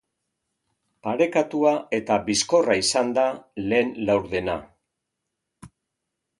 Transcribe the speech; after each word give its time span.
Parekatua 1.07 1.73
eta 1.99 2.17
bizkorra 2.31 2.79
izan 2.85 3.13
da 3.21 3.27
lehen 3.69 3.95
laurdena. 4.11 4.59